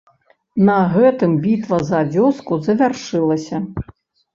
На 0.69 0.77
гэтым 0.93 1.37
бітва 1.45 1.81
за 1.93 2.03
вёску 2.19 2.53
завяршылася. 2.73 3.67